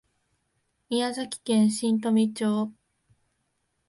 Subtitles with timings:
[0.89, 2.71] 宮崎県新富町